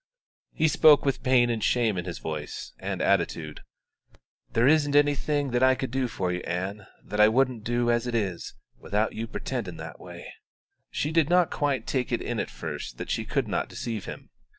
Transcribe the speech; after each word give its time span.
He 0.55 0.67
spoke 0.67 1.05
with 1.05 1.21
pain 1.21 1.51
and 1.51 1.63
shame 1.63 1.95
in 1.95 2.05
his 2.05 2.17
voice 2.17 2.73
and 2.79 3.03
attitude. 3.03 3.59
"There 4.53 4.67
isn't 4.67 4.95
anything 4.95 5.51
that 5.51 5.61
I 5.61 5.75
could 5.75 5.91
do 5.91 6.07
for 6.07 6.31
you, 6.31 6.39
Ann, 6.39 6.87
that 7.03 7.19
I 7.21 7.27
wouldn't 7.27 7.63
do 7.63 7.91
as 7.91 8.07
it 8.07 8.15
is, 8.15 8.55
without 8.79 9.13
you 9.13 9.27
pretending 9.27 9.77
that 9.77 9.99
way." 9.99 10.33
She 10.89 11.11
did 11.11 11.29
not 11.29 11.51
quite 11.51 11.85
take 11.85 12.11
it 12.11 12.19
in 12.19 12.39
at 12.39 12.49
first 12.49 12.97
that 12.97 13.11
she 13.11 13.25
could 13.25 13.47
not 13.47 13.69
deceive 13.69 14.05
him. 14.05 14.31